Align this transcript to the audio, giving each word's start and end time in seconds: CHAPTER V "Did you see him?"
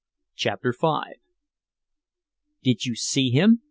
CHAPTER 0.33 0.73
V 0.81 0.87
"Did 2.63 2.85
you 2.87 2.95
see 2.95 3.29
him?" 3.29 3.59